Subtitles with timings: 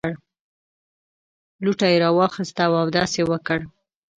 [1.63, 3.59] لوټه یې راواخیسته او اودس یې وکړ.